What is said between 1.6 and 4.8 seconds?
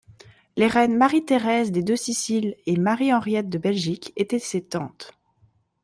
des Deux-Siciles et Marie-Henriette de Belgique étaient ses